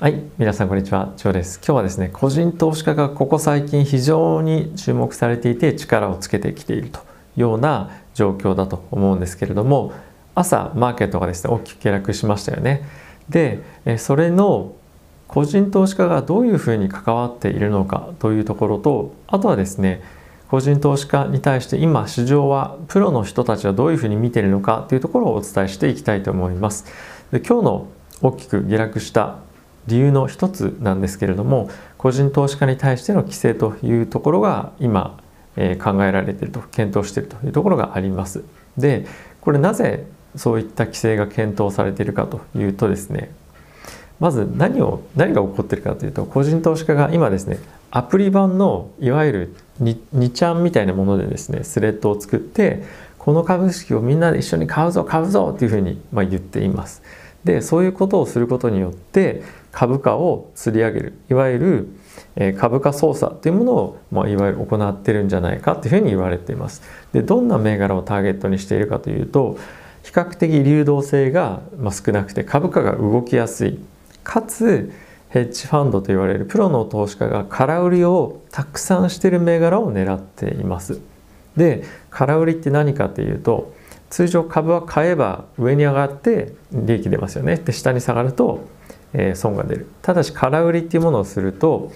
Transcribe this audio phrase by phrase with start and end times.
[0.00, 1.58] はい、皆さんこんにちは、ジョーです。
[1.58, 7.02] 今日はですね、個人投資家がここ最近非常に注目されていて力をつけてきているとい
[7.36, 9.92] うような状況だと思うんですけれども、
[10.34, 12.82] 朝マーケットがですね、大きく下落しましたよね。
[13.28, 13.60] で、
[13.98, 14.72] それの
[15.28, 20.02] 個人投資家がどういうふうに関わっているのかというところと、あとはですね、
[20.50, 26.84] 個人投資家に対して今市場はプロの人たちはどういうふうに見ているのかというところをお伝えしていきたいと思います。
[27.30, 27.86] で今日の
[28.22, 29.36] 大きく下落した
[29.86, 35.18] 理由の一つなんですけれども個人投資家に対しての規制というところが今、
[35.56, 38.44] えー、考えられていると検討しているというところがあります。
[38.76, 39.06] で
[39.40, 40.06] これなぜ
[40.36, 43.30] そういった規制が検討されているかというとですね
[44.20, 47.58] まず何を何が起こっているかというと個人投資家が今ですね
[47.90, 52.82] アプリ版のいわゆる 2, 2ちゃんみたいなものでですねスレッドを作って
[53.18, 57.02] この株式をみんなで一緒に買うぞ買うぞっていうふうにまあ言っています。
[57.44, 66.82] でそういうことをすることによって株価を釣り上げるいわゆる株価操作というものを、まあ、いわゆる行ってるんじゃないかというふうに言われています。
[67.12, 69.58] でどんな銘柄をターゲットにしているかというと
[70.02, 73.78] 比較的流動性が少なくて株価が動きやすい
[74.22, 74.92] かつ
[75.28, 81.00] ヘッジファンドと言われるプロの投資家が空売りをたくさんしている銘柄を狙っています。
[81.56, 83.73] で空売りって何かっていうと
[84.10, 87.56] 通常株は買えば上に上がって利益出ますよね。
[87.56, 88.66] で下に下がると
[89.14, 89.86] え損が出る。
[90.02, 91.92] ただし空売りっていうものをすると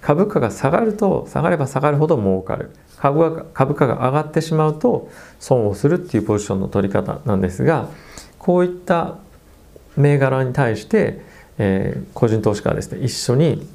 [0.00, 2.70] 株価が下がると下がれば下がるほど儲かる。
[2.96, 7.88] 株が株価が上がってしまうと損をするっていうポジションの取り方なんですが
[8.38, 9.16] こういった
[9.96, 11.22] 銘柄に対して、
[11.58, 13.66] え、個人投資家はですね一緒に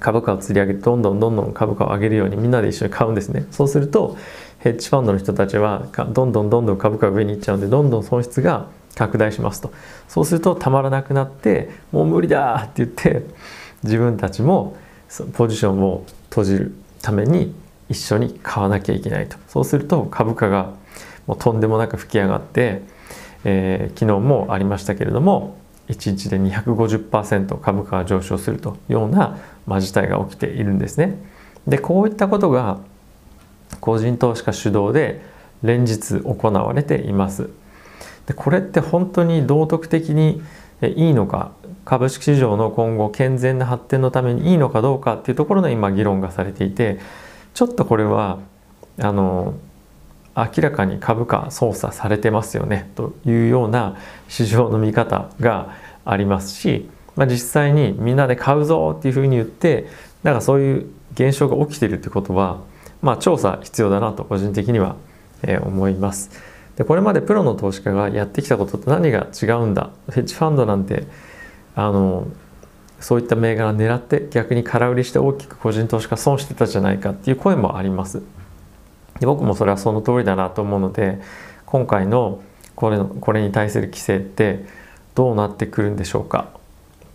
[0.00, 3.46] 株価を釣り上げてどんどんどんどん株価を上げるようにみんなで一緒に買うんですね。
[3.50, 4.16] そうすると
[4.60, 9.72] ヘッジファンドの人たちはどんどんどんどん株価が上に行っちゃうんでどんどん損失が拡大しますと。
[10.08, 13.26] そうするとたまらなくなってもう無理だって言って
[13.84, 14.76] 自分たちも
[15.34, 17.54] ポジションを閉じるために
[17.88, 19.36] 一緒に買わなきゃいけないと。
[19.48, 20.74] そうすると株価が
[21.26, 22.82] もうとんでもなく吹き上がって、
[23.44, 25.56] えー、昨日もありましたけれども
[25.88, 31.18] 1日で250%株価が上昇するというような、まあ、事態が起きているんですね。
[31.66, 32.78] でこういったことが
[33.80, 35.22] 個人投資家主導で
[35.62, 37.50] 連日行われています。
[38.26, 40.42] でこれって本当に道徳的に
[40.82, 41.52] いいのか
[41.84, 46.98] 株式市場の今後健全な発展のためにいいのかどうかっていうところの今議論がされていて
[47.54, 48.38] ちょっとこれは
[49.00, 49.54] あの
[50.38, 53.96] 明らかに株価操作されてますよねというような
[54.28, 59.88] 市場の見方がありますし、まあ、実際にみんなで買うぞっていうふうに言って
[60.22, 62.60] なんかそういう現象が起きてるってことは、
[63.02, 64.96] まあ、調査必要だなと個人的には、
[65.62, 66.30] 思います。
[66.76, 69.90] でこれまでプロの投資家がやってきたことと何が違うんだ？
[70.12, 71.04] ヘッジファンドなんて
[71.74, 72.28] あの
[73.00, 78.22] そういった銘柄狙って逆に空売りして大きく個人投資家損してたじゃないかっていう声もあります
[79.20, 81.20] で僕もそれはその通りだなと思うので
[81.66, 82.40] 今回の
[82.74, 84.64] これこれに対する規制って
[85.14, 86.50] どうなってくるんでしょうか？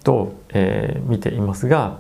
[0.04, 2.00] と、えー、見ていますが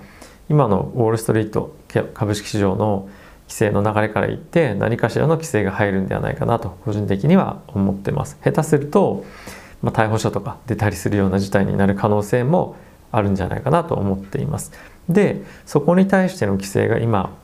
[0.49, 1.73] 今のウォール・ストリート
[2.13, 3.07] 株式市場の
[3.47, 8.37] 規制の流れから言って何かしらの規制が入るんではないかなと個人的には思ってます。
[8.43, 9.23] 下手すると、
[9.81, 12.75] まあ、逮捕者とか出たりするような事態になる可能性も
[13.11, 14.73] あるんじゃないかなと思っています。
[15.07, 17.35] でそこに対しての規制が今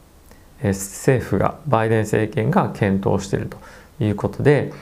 [0.64, 3.58] 政府がバイデン政権が検討していると
[4.04, 4.74] いうことで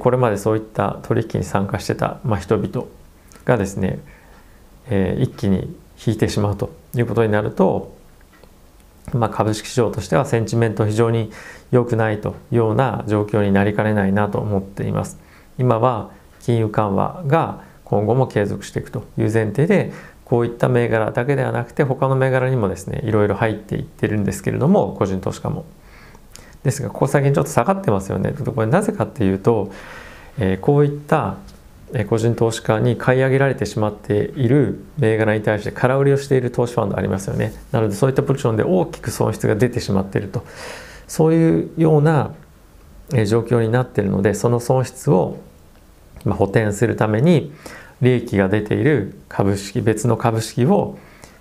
[0.00, 2.86] これまでそういった取引に参加してた、人々
[3.44, 4.00] がですね
[5.18, 8.00] 一気に引いてしまうということになると
[9.12, 11.32] まあ、株式市場としてはセンチメント非常に
[11.70, 15.18] 良くないというような状況になりかねないなと思っています。
[15.58, 19.92] 今は金融緩和が今後も継続していくという前提で
[20.32, 25.66] こういった銘柄だけではなくて他の銘柄にもですねいろいろ入っていってるんですけれども個人投資家も。
[26.62, 28.32] ですがここ最近ちょっと下がってますよね。
[28.32, 29.70] これなぜかっていうと、
[30.38, 31.36] えー、こういった
[32.08, 40.46] 個人投資家に買い上げられてしまっている銘柄に対して空売りをしている投資ファンドありますよねなのでそういったポジションで大きく損失が出てしまっていると
[41.06, 42.32] そういうような
[43.26, 45.36] 状況になっているのでその損失を
[46.24, 47.52] 補填するために
[48.02, 50.98] 利益が出ている株式別の株式を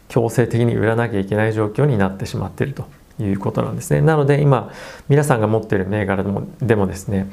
[0.08, 2.86] 強制的に売らなきゃいけない状況になってしまっていると
[3.19, 4.02] いうことなんですね。
[4.02, 4.72] なので今
[5.10, 7.30] 皆さんが持っている銘柄でもでもですね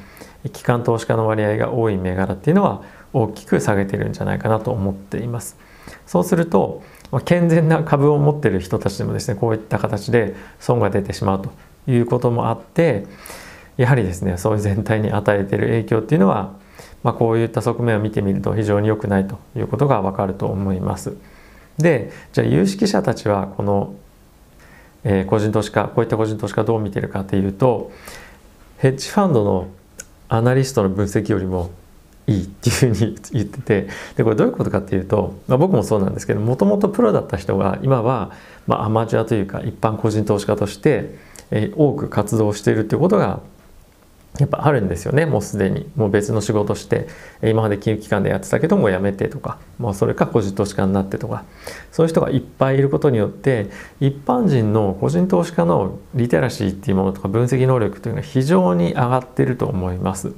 [0.53, 2.83] 機関投資家の割合が多い銘柄っていうのは
[3.13, 5.57] 大きく下げてるんじゃないかなと思っています。
[6.05, 6.81] そうすると
[7.25, 11.51] 健全な株を持っている人たちでもですねこういった形で損が出てしまうと
[11.91, 13.05] いうこともあって
[13.77, 16.53] やはりですねそういう全体に与えている影響っていうのは、
[17.03, 21.15] まあ、こういった側面を見てみると非常に良くないということがわかると思います。
[21.77, 23.95] でじゃあ有識者たちはこの、
[25.05, 27.91] えー、個人投資家こういった個人投資家どう見てるかっていうと
[28.77, 29.69] ヘッジファンドの
[30.27, 31.71] アナリストの分析よりも
[32.27, 38.31] いいっていうふうに言っててでこれどういうことかっていうと、まあ、僕もそうなんですけどもともとプロだった人が今は、
[38.67, 41.15] まあ、アマチュアというか一般個人投資家として、
[41.49, 43.41] えー、多く活動しているっていうことが
[44.39, 47.07] やっぱあるんですよねもうすでにもう別の仕事して
[47.43, 51.43] 今まで金融機関でやってたけどもう辞めてとかもうそれか個人投資家になってとか
[51.91, 53.69] そういう人がいっぱいいることによって
[53.99, 60.31] 一般人の個人投資家のリテラシーっていうものとか分析能力というのが非常に上がってると思います。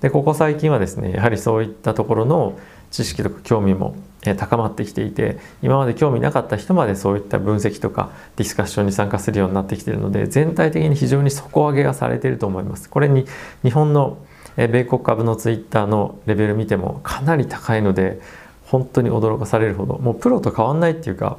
[0.00, 2.58] でここ最近はですねやはりそういったところの
[2.90, 3.96] 知識とか興味も
[4.36, 12.90] 高まってきていて今まで興味なかった人までそういった分析とかディスカッションに参加するようになってきているので全体的に非常に底上げがされていると思います。
[12.90, 13.26] これに
[13.62, 14.18] 日本の
[14.56, 18.20] 米国株のツイッターのレベル見てもかなり高いので
[18.66, 21.38] 本当に驚かされるほどもうプロと変わんないっていうか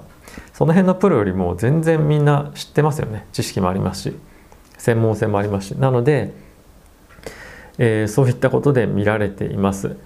[0.54, 3.26] その辺のプロよりも全然みんな知ってますよね。
[3.34, 4.16] 知識もありますし
[4.78, 5.72] 専門性もありますし。
[5.72, 6.32] なので、
[7.78, 9.98] えー、そういったことで見られています。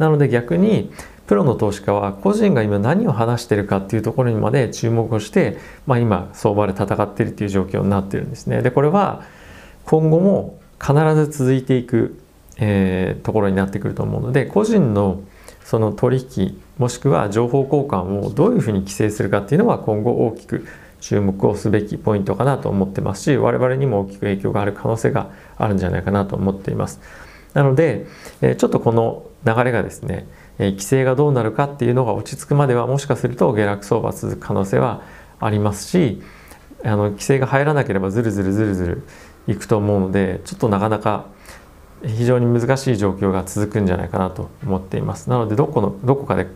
[0.00, 0.90] なので逆に
[1.26, 8.62] プロの投資家は個人が今何を話してるかっていうところにまで注目をして、まあ、今相場で戦っているっていう状況になってるんですね。
[8.62, 9.22] でこれは
[9.84, 12.18] 今後も必ず続いていく、
[12.56, 15.20] えー、ところになってくると思うので個人の
[15.62, 20.66] その取引もしくは情報交換をどういうふうに規制するかっていうのは今後大きく
[21.02, 27.00] 注目をすべきポイントかなと思ってますし我々にも大きく影響がある可能性があるんじゃないかなと思っています。
[27.54, 28.06] なので
[28.40, 30.26] ちょっとこの流れがですね
[30.58, 35.02] え規制がどうなるかっていうのが落ち着くまではもしかすると下落相場続く可能性は
[35.40, 36.22] ありますし
[36.84, 39.02] あの規制が入らなければずるずるずるずる
[39.48, 41.26] いくと思うのでちょっとなかなか
[42.04, 45.28] 非常に難しい状況が続くんじゃないかなと思っています。
[45.28, 46.46] なのでどこのどこかで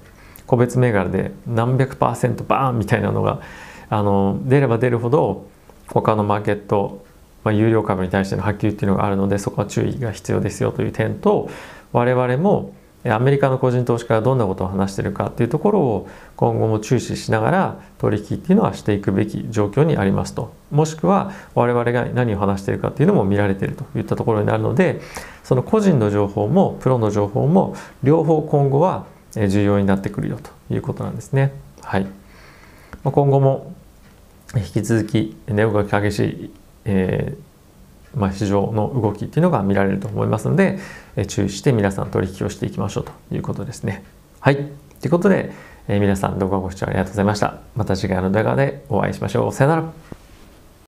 [0.46, 3.41] 個別銘柄で何百パーセントバーンみたいなのが
[3.91, 5.46] あの出れば出るほど
[5.88, 7.04] 他のマーケット、
[7.44, 11.49] まあ、有料株に対しての波及っていうのがあるのでそこは注意が必要ですよという点と
[11.93, 12.75] 我々も
[13.06, 25.02] アメリカの個人投資家がどんなことを話してるかっていうところを今後も注視しながら取引っていうのはしていくべき状況にありますともしくは我々が何を話しているかっていうのも見られているといったところになるので
[25.43, 29.05] その個人の情報もプロの情報も両方今後は
[29.35, 31.52] 重要になってくるよということなんですね。
[31.82, 32.06] はい、
[33.02, 33.75] 今後も
[34.56, 36.50] 引き続き値動き激しい、
[36.84, 37.54] えー
[38.16, 40.78] まあ、市場の動きっていうのが見られると思いますので、
[41.16, 44.04] え注意して皆さん取引をしていきましょうということですね。
[44.40, 44.56] はい。
[44.56, 45.52] ということで、
[45.88, 47.58] え皆さん動画ご視聴ありがとうございました。
[47.75, 49.52] また次回の動画でお会いしましょう。
[49.52, 50.24] さよなら。